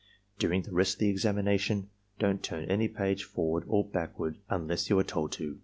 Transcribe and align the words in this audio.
"During 0.39 0.63
the 0.63 0.71
rest 0.71 0.93
of 0.95 1.01
this 1.01 1.09
examination 1.09 1.91
don't 2.17 2.41
turn 2.41 2.63
any 2.65 2.87
page 2.87 3.23
forward 3.23 3.65
or 3.67 3.85
backward 3.87 4.39
unless 4.49 4.89
you 4.89 4.97
are 4.97 5.03
told 5.03 5.31
to. 5.33 5.59